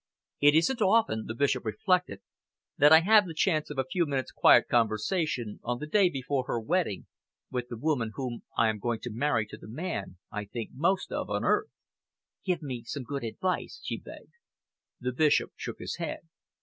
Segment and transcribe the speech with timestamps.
[0.39, 2.21] "It isn't often," the Bishop reflected,
[2.75, 6.45] "that I have the chance of a few minutes' quiet conversation, on the day before
[6.47, 7.05] her wedding,
[7.51, 11.11] with the woman whom I am going to marry to the man I think most
[11.11, 11.69] of on earth."
[12.43, 14.33] "Give me some good advice," she begged.
[14.99, 16.21] The Bishop shook his head.